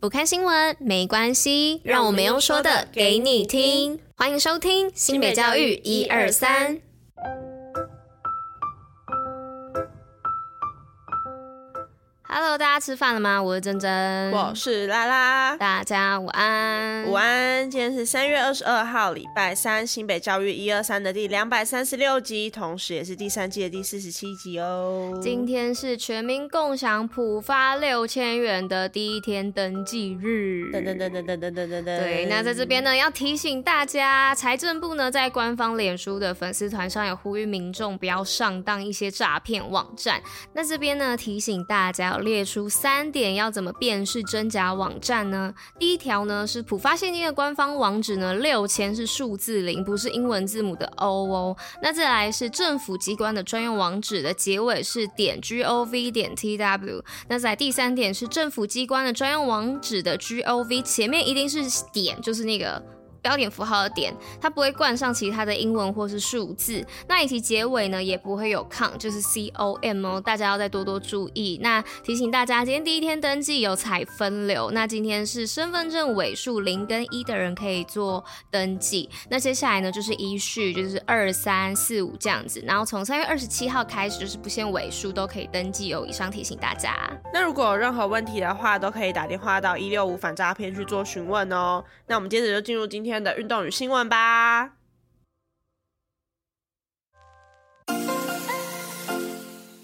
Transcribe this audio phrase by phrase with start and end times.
[0.00, 3.98] 不看新闻没关系，让我们用说的给你听。
[4.16, 6.80] 欢迎收听新北教育一二三。
[12.40, 13.42] Hello，大家吃饭了吗？
[13.42, 17.68] 我是珍珍，我是拉拉，大家午安，午安。
[17.68, 25.18] 今天是三月二十二号，礼拜三，新北教育一二三的第两百三十六集，同时也是第三季的第四十七集哦。
[25.20, 31.82] 今天是全民共享普发六千元的第一天登记日，噔噔噔噔噔噔噔噔。
[31.82, 40.22] 对，那在这边呢，要提醒大家，财政部呢在官方脸书的粉丝团上有呼吁民众不要上当一些诈骗网站。
[40.52, 42.16] 那这边呢提醒大家。
[42.28, 45.54] 列出三点要怎么辨识真假网站呢？
[45.78, 51.56] 第一条呢是浦发现金的官方网址呢，六千是数字零，不是英文字母的 O 哦。
[51.82, 57.02] 那再来是政府机关的专用网址的结尾是点 gov 点 tw。
[57.28, 62.97] 那在第三点是政府机关的专用网址的 gov 前面一定是点，就是那个。
[63.22, 66.84] 标点符号的点，它不会冠上其他的英文或是数字。
[67.08, 71.58] 那以及结尾呢，也不会有 com，就是 c o m 哦，大家要再多多注意。
[71.62, 74.70] 那提醒大家，今天第一天登记有采分流。
[74.70, 79.10] 那今天是身份证尾数零跟一的人可以做登记。
[79.28, 82.62] 那接下来呢，就是依序就是二三四五这样子。
[82.64, 86.06] 然后从三月二十七号开始，就是不限尾数都可以登记哦。
[86.08, 86.96] 以上提醒大家。
[87.32, 91.82] 那如果有任何问题的话，都可以打电话到一六五反诈骗去做询问哦。
[92.06, 93.07] 那我们接着就进入今天。
[93.08, 94.72] 天的运动与新闻吧，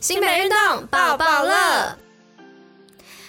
[0.00, 1.98] 新北运动抱抱乐。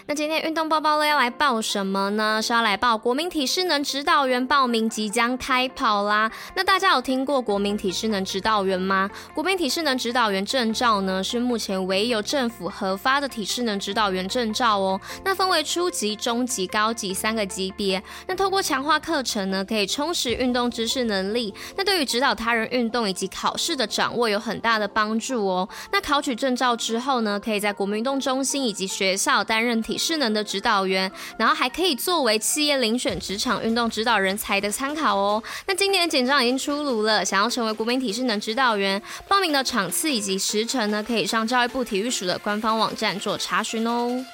[0.09, 2.41] 那今天运动包包呢要来报什么呢？
[2.41, 6.31] 是要来报国民体适能指导员报名即将开跑啦。
[6.55, 9.07] 那大家有听过国民体适能指导员吗？
[9.35, 14.99] 国民体适能指导员证照呢，是目前唯一由政府核发的体适能指导员证照哦。
[15.23, 18.01] 那分为初级、中级、高级三个级别。
[18.25, 21.53] 那透过强化课程呢，可以充实运动知识能力。
[21.77, 25.69] 那对于指导他人运动以及考试的掌握有很大的帮助哦。
[25.91, 35.43] 那考取证照之后呢，可以在国民运动中心以及学校担任体适能的指导员，然后还可以作为企业遴选职场运动指导人才的参考哦。
[35.67, 44.25] 那今年的简章已经出炉了，想要成为国民体适能指导员，报名的场次以及时程呢，可以上教育部体育署的官方网站做查询哦。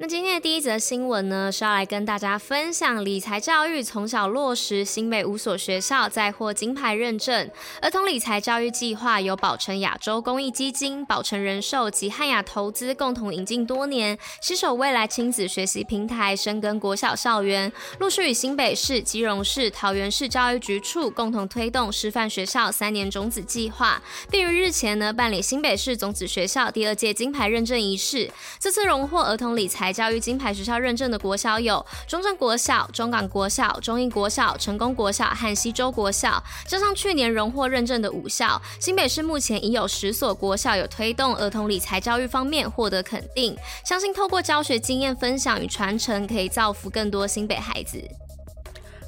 [0.00, 7.50] 那今天的第一则新闻呢，是要来跟大家分享理财教育从小落实，新北五所学校再获金牌认证。
[7.82, 24.00] 儿童理财教育计划由宝城亚洲公益基金、宝城人寿及汉雅投资共同引进多年，携手未来亲子学习平台，深耕国小校园，陆续与新北市、基隆市、桃园市教育局处共同推动师范学校三年种子计划，
[24.30, 28.30] 并于日前呢办理新北市种子学校第二届金牌认证仪式。
[28.60, 43.56] 这次荣获儿童理财教育金牌学校认证的国小有中正国小、中港国小、中义国小、成功国小和西州国小，加上去年荣获认证的五校，新北市目前已有十所国校有推动儿童理财教育方面获得肯定。
[43.84, 48.02] 相信透过教学经验分享与传承，可以造福更多新北孩子。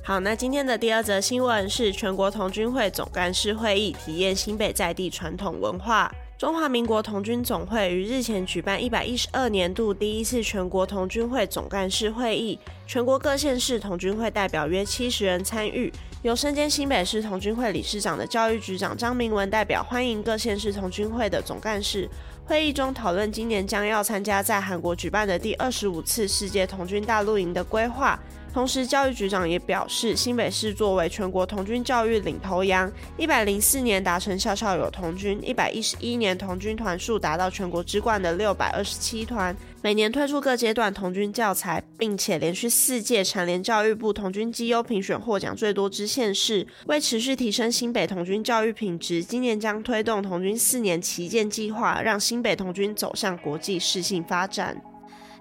[0.02, 6.10] 好，那今天的第二则新闻是全国童军会总干事会议体验新北在地传统文化。
[6.40, 15.92] 中华民国童军总会于日前举办一百一十二年度第一次全国童军会总干事会议，全国各县市童军会代表约七十人参与，
[16.22, 22.08] 由身兼新北市童军会理事长的教育局长张明文代表欢迎各县市童军会的总干事。
[22.50, 28.18] 会议中讨论今年将要参加在韩国举办的第二十五次世界童军大露营的规划。
[28.52, 46.66] 同时，教育局长也表示，新北市作为全国童军教育领头羊，一百零四年达成校校有童军，一百一十一年童军团数达到全国之冠的六百二十七团，每年推出各阶段童军教材，并且连续四届蝉联教育部童军绩优评选获奖最多之县市。
[46.86, 54.78] 为持续提升新北童军教育品质，今年将推动童军四年旗舰计划，让新北童军走向国际适性发展。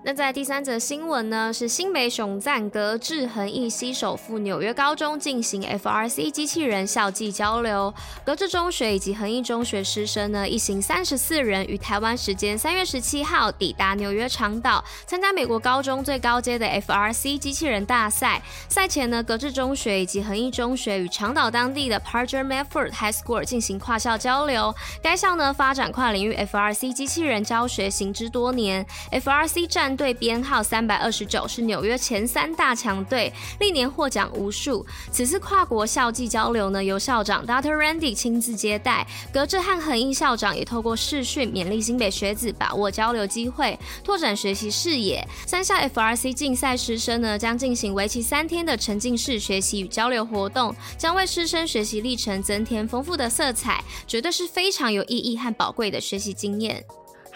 [0.02, 7.94] 那在第三则新闻呢，是新北熊赞格致恒毅携手赴纽约高中进行 FRC 机器人校际交流。
[8.24, 18.42] 格致中学以及恒毅中学师生呢，一行三十四人于台湾时间三月十七号抵达纽约长岛，参加美国高中最高阶的 FRC 机器人大赛。
[18.70, 24.74] 赛前呢，格致中学以及恒毅中学与长岛当地的 Parker Medford High School 进行跨校交流。
[25.04, 34.86] 该校呢，发展跨领域 FRC 机器人教学行之多年，FRC 战战队编号三百二十九，是纽约前三大强队，历年获奖无数。
[35.12, 37.76] 此次跨国校际交流呢，由校长 Dr.
[37.76, 45.28] Randy 亲自接待，隔着汉恒毅校长也透过视讯勉励新北学子把握交流机会，拓展学习视野。
[45.48, 56.86] 三校 FRC 竞赛师生呢，将进行为期三天的沉浸式学习与交流活动，将为师生学习历程增添丰富的色彩，绝对是非常有意义和宝贵的学习经验。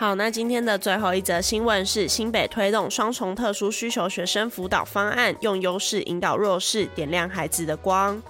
[0.04, 8.22] 好，那今天的最后一则新闻是新北推动双重特殊需求学生辅导方案，用优势引导弱势，点亮孩子的光。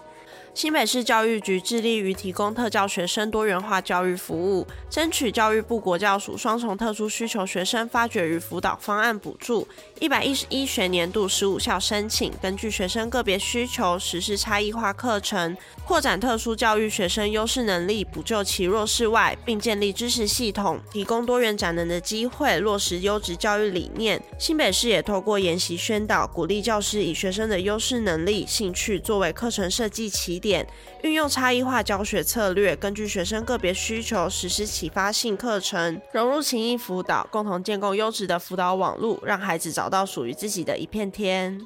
[0.54, 9.68] 新北市教育局致力于提供特教学生多元化教育服务，争取教育部国教署双重特殊需求学生发掘与辅导方案补助。
[10.00, 15.58] 一百一十一学年度十五校申请，根据学生个别需求实施差异化课程，
[15.88, 24.22] 扩展特殊教育学生优势能力，补救其弱势外，并建立知识系统，提供多元展能的机会，落实优质教育理念。
[24.38, 30.68] 新北市也透过研习宣导，鼓励教师以学生的优势能力、兴趣作为课程设计起点，
[31.04, 41.62] 运用差异化教学策略，根据学生个别需求实施启发性课程，融入情谊辅导，共同建构优质的辅导网络，让孩子找到属于自己的一片天。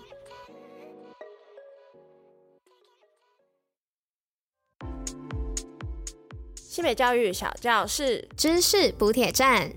[6.56, 9.71] 西北教育小教室知识补铁站。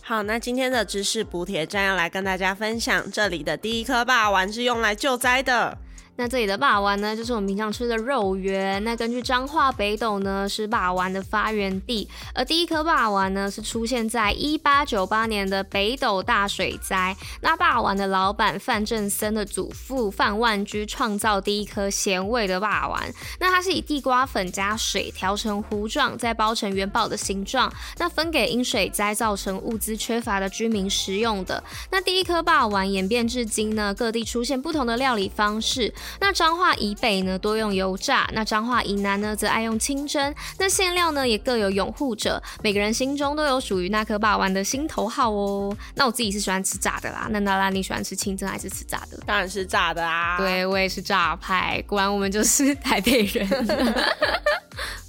[0.00, 5.76] 好，那今天的知识补铁站要来跟大家分享，这里的第一颗霸丸是用来救灾的。
[6.20, 8.82] 那这里的霸王呢，就是我们平常吃的肉圆。
[8.82, 12.08] 那根据彰化北斗呢，是霸王的发源地。
[12.34, 17.16] 而第一颗霸王呢，是出现在一八九八年的北斗大水灾。
[17.40, 23.00] 那霸王的老板范正森的祖父范万居创造第一颗咸味的霸王。
[23.38, 31.62] 那它是以地瓜粉加水调成糊状，再包成元宝的形状，那分给因水灾造成物资缺乏的居民食用的。
[31.92, 35.94] 那第一颗霸王演变至今呢，各地出现不同的料理方式。
[36.20, 40.34] 那彰化以北呢，多用油炸；那彰化以南呢，则爱用清蒸。
[40.58, 45.76] 那馅料呢，也各有拥护者，每个人心中都有属于那颗把玩的心头好哦。
[45.94, 47.28] 那我自己是喜欢吃炸的啦。
[47.30, 49.18] 那娜拉，你喜欢吃清蒸还是吃炸的？
[49.26, 50.36] 当然是炸的啊。
[50.38, 51.82] 对，我也是炸派。
[51.86, 53.48] 果然我们就是台北人。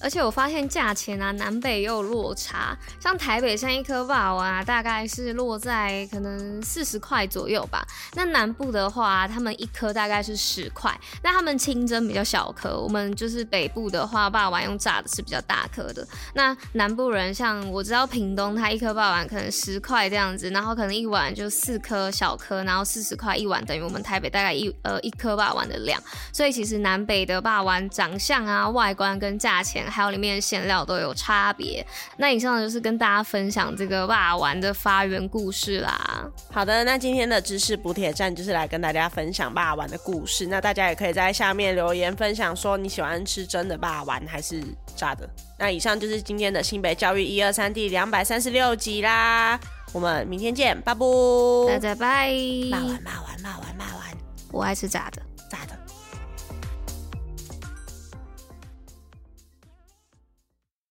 [0.02, 2.78] 而且我发现价钱啊，南北也有落差。
[3.00, 7.86] 像台北像一颗霸王啊，大概是落在可能四十块左右吧。
[8.16, 10.98] 那南部的话，他们一颗大概是十块。
[11.22, 16.08] 那他们清蒸比较小颗，我们就是北部的话，霸王用炸的是比较大颗的。
[16.34, 26.02] 那南部人像我知道屏东，它一颗霸王可能十块这样子，然后可能一碗就四颗小颗，然后四十块一碗，等于我们台北大概一呃一颗霸王的量。
[26.32, 31.86] 所以其实南北的霸王长相啊、外观跟价钱，还有里面的馅料都有差别。
[32.18, 36.28] 那以上就是跟大家分享这个霸丸的发源故事啦。
[36.52, 40.48] 好的，那今天的知识补铁站就是来跟大家分享霸丸的故事。
[40.48, 44.64] 那大家也可以在下面留言分享，说你喜欢吃真的霸丸还是
[44.96, 45.30] 炸的。
[45.58, 49.60] 那以上就是今天的新北教育一二三第两百三十六集啦，
[49.92, 51.06] 我们明天见，拜拜，
[51.68, 52.32] 大家拜。
[52.70, 54.18] 骂完骂完骂完骂完，
[54.52, 55.29] 我爱吃炸的。